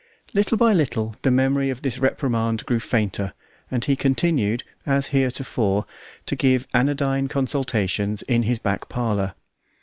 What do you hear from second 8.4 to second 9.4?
his back parlour.